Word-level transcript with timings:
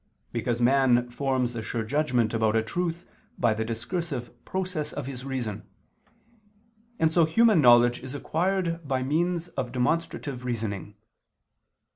Because 0.31 0.59
man 0.59 1.11
forms 1.11 1.55
a 1.55 1.61
sure 1.61 1.83
judgment 1.83 2.33
about 2.33 2.55
a 2.55 2.63
truth 2.63 3.07
by 3.37 3.53
the 3.53 3.63
discursive 3.63 4.33
process 4.45 4.93
of 4.93 5.05
his 5.05 5.23
reason: 5.25 5.61
and 6.97 7.11
so 7.11 7.23
human 7.23 7.61
knowledge 7.61 7.99
is 8.01 8.15
acquired 8.15 8.87
by 8.87 9.03
means 9.03 9.49
of 9.49 9.71
demonstrative 9.71 10.43
reasoning. 10.43 10.95